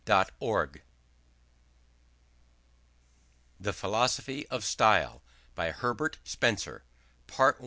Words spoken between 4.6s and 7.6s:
STYLE. By Herbert Spencer PART I.